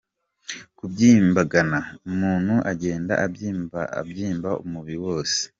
Kubyimbagana: 0.77 1.79
umuntu 2.09 2.55
agenda 2.71 3.13
abyimba 3.25 4.51
umubiri 4.65 4.99
wose. 5.07 5.39